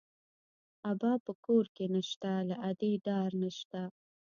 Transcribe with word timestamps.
ابا 0.91 1.11
په 1.25 1.31
کور 1.45 1.65
نه 1.93 2.01
شته، 2.09 2.31
له 2.49 2.55
ادې 2.69 2.91
ډار 3.05 3.29
نه 3.41 3.49
شته 3.57 3.81